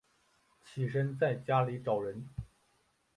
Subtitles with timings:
[0.65, 2.27] 起身在家里找人